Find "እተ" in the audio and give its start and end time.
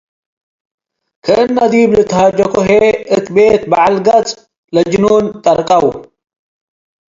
3.15-3.25